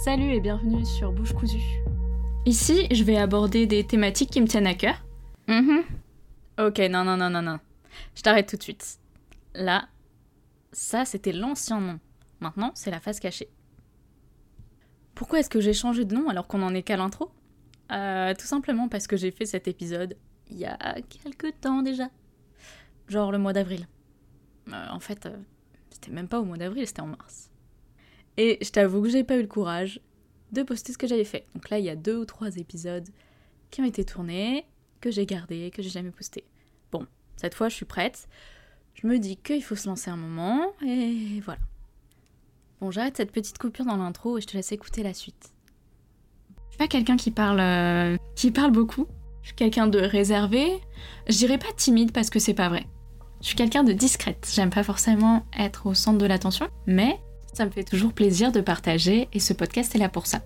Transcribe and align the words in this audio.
Salut 0.00 0.32
et 0.32 0.40
bienvenue 0.40 0.84
sur 0.86 1.12
Bouche 1.12 1.32
cousue. 1.34 1.60
Ici, 2.46 2.86
je 2.90 3.04
vais 3.04 3.16
aborder 3.18 3.66
des 3.66 3.86
thématiques 3.86 4.30
qui 4.30 4.40
me 4.40 4.46
tiennent 4.46 4.66
à 4.66 4.74
cœur. 4.74 4.94
Mhm. 5.46 5.82
Ok, 6.58 6.78
non, 6.90 7.04
non, 7.04 7.16
non, 7.16 7.28
non, 7.28 7.42
non. 7.42 7.58
Je 8.14 8.22
t'arrête 8.22 8.48
tout 8.48 8.56
de 8.56 8.62
suite. 8.62 8.98
Là, 9.54 9.88
ça 10.72 11.04
c'était 11.04 11.32
l'ancien 11.32 11.80
nom. 11.80 12.00
Maintenant, 12.40 12.70
c'est 12.74 12.90
la 12.90 13.00
face 13.00 13.20
cachée. 13.20 13.50
Pourquoi 15.14 15.40
est-ce 15.40 15.50
que 15.50 15.60
j'ai 15.60 15.74
changé 15.74 16.04
de 16.06 16.14
nom 16.14 16.28
alors 16.30 16.46
qu'on 16.46 16.62
en 16.62 16.74
est 16.74 16.82
qu'à 16.82 16.96
l'intro? 16.96 17.30
Euh, 17.92 18.32
Tout 18.38 18.46
simplement 18.46 18.88
parce 18.88 19.06
que 19.06 19.16
j'ai 19.18 19.30
fait 19.30 19.44
cet 19.44 19.68
épisode 19.68 20.16
il 20.50 20.58
y 20.58 20.64
a 20.64 20.96
quelques 21.22 21.60
temps 21.60 21.82
déjà. 21.82 22.08
Genre 23.08 23.30
le 23.32 23.38
mois 23.38 23.52
d'avril. 23.52 23.86
Euh, 24.68 24.86
en 24.90 25.00
fait, 25.00 25.26
euh, 25.26 25.36
c'était 25.90 26.10
même 26.10 26.26
pas 26.28 26.40
au 26.40 26.44
mois 26.44 26.56
d'avril, 26.56 26.86
c'était 26.86 27.02
en 27.02 27.08
mars. 27.08 27.50
Et 28.40 28.56
je 28.62 28.70
t'avoue 28.70 29.02
que 29.02 29.10
j'ai 29.10 29.22
pas 29.22 29.36
eu 29.36 29.42
le 29.42 29.46
courage 29.46 30.00
de 30.50 30.62
poster 30.62 30.94
ce 30.94 30.98
que 30.98 31.06
j'avais 31.06 31.26
fait. 31.26 31.44
Donc 31.54 31.68
là, 31.68 31.78
il 31.78 31.84
y 31.84 31.90
a 31.90 31.94
deux 31.94 32.16
ou 32.16 32.24
trois 32.24 32.56
épisodes 32.56 33.06
qui 33.70 33.82
ont 33.82 33.84
été 33.84 34.02
tournés, 34.02 34.64
que 35.02 35.10
j'ai 35.10 35.26
gardés, 35.26 35.70
que 35.70 35.82
j'ai 35.82 35.90
jamais 35.90 36.10
postés. 36.10 36.44
Bon, 36.90 37.06
cette 37.36 37.54
fois, 37.54 37.68
je 37.68 37.74
suis 37.74 37.84
prête. 37.84 38.28
Je 38.94 39.06
me 39.06 39.18
dis 39.18 39.36
qu'il 39.36 39.62
faut 39.62 39.76
se 39.76 39.86
lancer 39.86 40.10
un 40.10 40.16
moment, 40.16 40.72
et 40.82 41.42
voilà. 41.44 41.60
Bon, 42.80 42.90
j'arrête 42.90 43.18
cette 43.18 43.30
petite 43.30 43.58
coupure 43.58 43.84
dans 43.84 43.98
l'intro 43.98 44.38
et 44.38 44.40
je 44.40 44.46
te 44.46 44.56
laisse 44.56 44.72
écouter 44.72 45.02
la 45.02 45.12
suite. 45.12 45.52
Je 46.48 46.70
suis 46.70 46.78
pas 46.78 46.88
quelqu'un 46.88 47.18
qui 47.18 47.30
parle, 47.30 47.60
euh, 47.60 48.16
qui 48.36 48.50
parle 48.50 48.72
beaucoup. 48.72 49.06
Je 49.42 49.48
suis 49.48 49.56
quelqu'un 49.56 49.86
de 49.86 49.98
réservé. 49.98 50.80
Je 51.28 51.36
dirais 51.36 51.58
pas 51.58 51.74
timide 51.76 52.12
parce 52.12 52.30
que 52.30 52.38
c'est 52.38 52.54
pas 52.54 52.70
vrai. 52.70 52.86
Je 53.42 53.48
suis 53.48 53.56
quelqu'un 53.56 53.84
de 53.84 53.92
discrète. 53.92 54.50
J'aime 54.50 54.70
pas 54.70 54.82
forcément 54.82 55.44
être 55.58 55.84
au 55.84 55.92
centre 55.92 56.16
de 56.16 56.24
l'attention, 56.24 56.68
mais 56.86 57.20
ça 57.52 57.64
me 57.64 57.70
fait 57.70 57.84
toujours 57.84 58.12
plaisir 58.12 58.52
de 58.52 58.60
partager 58.60 59.28
et 59.32 59.40
ce 59.40 59.52
podcast 59.52 59.94
est 59.94 59.98
là 59.98 60.08
pour 60.08 60.26
ça. 60.26 60.40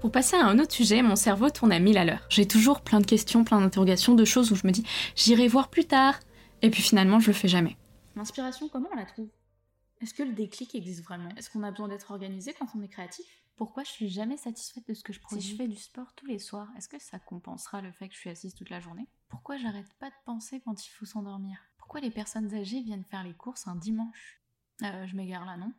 Pour 0.00 0.12
passer 0.12 0.36
à 0.36 0.46
un 0.46 0.58
autre 0.58 0.72
sujet, 0.72 1.02
mon 1.02 1.16
cerveau 1.16 1.50
tourne 1.50 1.72
à 1.72 1.78
mille 1.78 1.98
à 1.98 2.04
l'heure. 2.04 2.26
J'ai 2.28 2.46
toujours 2.46 2.80
plein 2.80 3.00
de 3.00 3.06
questions, 3.06 3.44
plein 3.44 3.60
d'interrogations, 3.60 4.14
de 4.14 4.24
choses 4.24 4.52
où 4.52 4.54
je 4.54 4.66
me 4.66 4.72
dis 4.72 4.84
j'irai 5.16 5.48
voir 5.48 5.68
plus 5.68 5.84
tard. 5.84 6.20
Et 6.62 6.70
puis 6.70 6.82
finalement, 6.82 7.18
je 7.18 7.28
le 7.28 7.32
fais 7.32 7.48
jamais. 7.48 7.76
L'inspiration, 8.14 8.68
comment 8.68 8.88
on 8.92 8.96
la 8.96 9.04
trouve? 9.04 9.28
Est-ce 10.00 10.14
que 10.14 10.22
le 10.22 10.32
déclic 10.32 10.74
existe 10.74 11.02
vraiment? 11.02 11.30
Est-ce 11.36 11.50
qu'on 11.50 11.62
a 11.62 11.70
besoin 11.70 11.88
d'être 11.88 12.10
organisé 12.10 12.54
quand 12.58 12.66
on 12.76 12.82
est 12.82 12.88
créatif? 12.88 13.26
Pourquoi 13.56 13.84
je 13.84 13.90
suis 13.90 14.08
jamais 14.08 14.36
satisfaite 14.36 14.86
de 14.86 14.94
ce 14.94 15.02
que 15.02 15.12
je 15.12 15.20
produis? 15.20 15.42
Si 15.42 15.52
je 15.52 15.56
fais 15.56 15.66
du 15.66 15.76
sport 15.76 16.12
tous 16.14 16.26
les 16.26 16.38
soirs, 16.38 16.68
est-ce 16.76 16.88
que 16.88 17.00
ça 17.00 17.18
compensera 17.18 17.80
le 17.80 17.90
fait 17.92 18.08
que 18.08 18.14
je 18.14 18.20
suis 18.20 18.30
assise 18.30 18.54
toute 18.54 18.68
la 18.68 18.80
journée? 18.80 19.08
Pourquoi 19.28 19.56
j'arrête 19.56 19.92
pas 19.98 20.10
de 20.10 20.14
penser 20.26 20.60
quand 20.60 20.84
il 20.84 20.90
faut 20.90 21.06
s'endormir? 21.06 21.58
Pourquoi 21.86 22.00
les 22.00 22.10
personnes 22.10 22.52
âgées 22.52 22.80
viennent 22.80 23.04
faire 23.08 23.22
les 23.22 23.32
courses 23.32 23.68
un 23.68 23.76
dimanche? 23.76 24.40
Euh, 24.82 25.06
Je 25.06 25.14
m'égare 25.14 25.44
là, 25.46 25.56
non? 25.56 25.72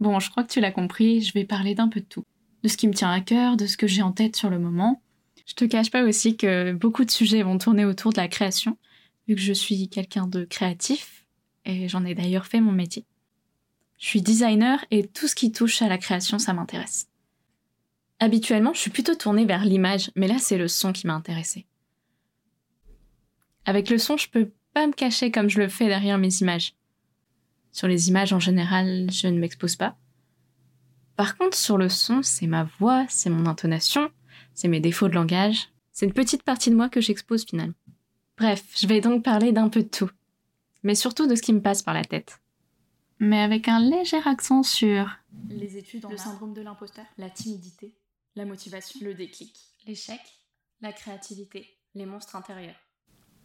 Bon, 0.00 0.18
je 0.18 0.30
crois 0.30 0.42
que 0.42 0.50
tu 0.50 0.58
l'as 0.58 0.72
compris, 0.72 1.20
je 1.20 1.34
vais 1.34 1.44
parler 1.44 1.74
d'un 1.74 1.88
peu 1.88 2.00
de 2.00 2.06
tout. 2.06 2.24
De 2.62 2.68
ce 2.68 2.78
qui 2.78 2.88
me 2.88 2.94
tient 2.94 3.10
à 3.10 3.20
cœur, 3.20 3.58
de 3.58 3.66
ce 3.66 3.76
que 3.76 3.86
j'ai 3.86 4.00
en 4.00 4.12
tête 4.12 4.36
sur 4.36 4.48
le 4.48 4.58
moment. 4.58 5.02
Je 5.44 5.52
te 5.52 5.66
cache 5.66 5.90
pas 5.90 6.02
aussi 6.02 6.38
que 6.38 6.72
beaucoup 6.72 7.04
de 7.04 7.10
sujets 7.10 7.42
vont 7.42 7.58
tourner 7.58 7.84
autour 7.84 8.14
de 8.14 8.16
la 8.16 8.26
création, 8.26 8.78
vu 9.28 9.34
que 9.34 9.40
je 9.42 9.52
suis 9.52 9.90
quelqu'un 9.90 10.26
de 10.26 10.46
créatif, 10.46 11.26
et 11.66 11.88
j'en 11.88 12.06
ai 12.06 12.14
d'ailleurs 12.14 12.46
fait 12.46 12.62
mon 12.62 12.72
métier. 12.72 13.04
Je 13.98 14.06
suis 14.06 14.22
designer 14.22 14.82
et 14.90 15.06
tout 15.06 15.28
ce 15.28 15.34
qui 15.34 15.52
touche 15.52 15.82
à 15.82 15.88
la 15.88 15.98
création, 15.98 16.38
ça 16.38 16.54
m'intéresse. 16.54 17.10
Habituellement, 18.18 18.72
je 18.72 18.80
suis 18.80 18.90
plutôt 18.90 19.14
tournée 19.14 19.44
vers 19.44 19.66
l'image, 19.66 20.10
mais 20.16 20.26
là, 20.26 20.38
c'est 20.38 20.56
le 20.56 20.68
son 20.68 20.94
qui 20.94 21.06
m'a 21.06 21.14
intéressée. 21.14 21.66
Avec 23.66 23.90
le 23.90 23.98
son, 23.98 24.16
je 24.16 24.30
peux 24.30 24.50
pas 24.72 24.86
me 24.86 24.92
cacher 24.92 25.30
comme 25.30 25.48
je 25.48 25.60
le 25.60 25.68
fais 25.68 25.86
derrière 25.86 26.18
mes 26.18 26.40
images. 26.40 26.74
Sur 27.70 27.88
les 27.88 28.08
images 28.08 28.32
en 28.32 28.40
général, 28.40 29.10
je 29.10 29.28
ne 29.28 29.38
m'expose 29.38 29.76
pas. 29.76 29.96
Par 31.16 31.36
contre, 31.36 31.56
sur 31.56 31.78
le 31.78 31.88
son, 31.88 32.22
c'est 32.22 32.46
ma 32.46 32.64
voix, 32.78 33.06
c'est 33.08 33.30
mon 33.30 33.46
intonation, 33.46 34.10
c'est 34.54 34.68
mes 34.68 34.80
défauts 34.80 35.08
de 35.08 35.14
langage. 35.14 35.68
C'est 35.92 36.06
une 36.06 36.12
petite 36.12 36.42
partie 36.42 36.70
de 36.70 36.74
moi 36.74 36.88
que 36.88 37.00
j'expose 37.00 37.44
finalement. 37.44 37.74
Bref, 38.38 38.64
je 38.76 38.86
vais 38.86 39.00
donc 39.00 39.22
parler 39.22 39.52
d'un 39.52 39.68
peu 39.68 39.82
de 39.82 39.88
tout, 39.88 40.10
mais 40.82 40.94
surtout 40.94 41.26
de 41.26 41.34
ce 41.34 41.42
qui 41.42 41.52
me 41.52 41.60
passe 41.60 41.82
par 41.82 41.94
la 41.94 42.04
tête. 42.04 42.40
Mais 43.18 43.40
avec 43.40 43.68
un 43.68 43.78
léger 43.78 44.20
accent 44.24 44.62
sur 44.62 45.08
Les 45.48 45.76
études, 45.76 46.06
le 46.10 46.16
syndrome 46.16 46.54
de 46.54 46.62
l'imposteur, 46.62 47.04
la 47.18 47.30
timidité, 47.30 47.94
la 48.34 48.44
motivation, 48.44 48.98
le 49.02 49.14
déclic, 49.14 49.54
l'échec, 49.86 50.20
la 50.80 50.92
créativité, 50.92 51.66
les 51.94 52.06
monstres 52.06 52.36
intérieurs. 52.36 52.74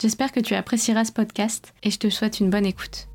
J'espère 0.00 0.32
que 0.32 0.40
tu 0.40 0.54
apprécieras 0.54 1.04
ce 1.04 1.12
podcast 1.12 1.72
et 1.82 1.90
je 1.90 1.98
te 1.98 2.10
souhaite 2.10 2.40
une 2.40 2.50
bonne 2.50 2.66
écoute. 2.66 3.08